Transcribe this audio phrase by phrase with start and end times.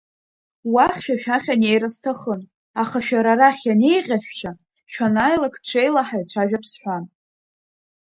[0.73, 2.41] Уахь шәа шәахь анеира сҭахын,
[2.81, 4.51] аха шәара арахь ианеиӷьашәшьа
[4.91, 7.03] шәанааилак ҽеила ҳаицәажәап сҳәан…